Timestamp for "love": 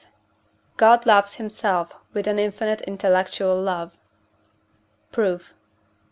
3.61-3.99